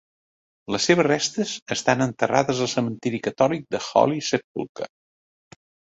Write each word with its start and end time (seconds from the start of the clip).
Les 0.75 0.87
seves 0.89 1.05
restes 1.07 1.51
estan 1.75 2.01
enterrades 2.07 2.63
al 2.67 2.71
cementiri 2.73 3.23
catòlic 3.29 3.69
de 3.77 3.83
Holy 3.89 4.21
Sepulchre. 4.31 4.91